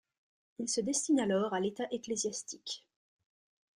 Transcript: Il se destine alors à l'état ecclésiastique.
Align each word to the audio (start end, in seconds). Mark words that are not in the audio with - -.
Il 0.57 0.67
se 0.67 0.81
destine 0.81 1.19
alors 1.19 1.53
à 1.53 1.59
l'état 1.59 1.85
ecclésiastique. 1.91 2.87